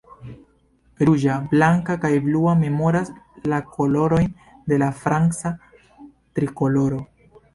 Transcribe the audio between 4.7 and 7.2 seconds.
de la franca Trikoloro.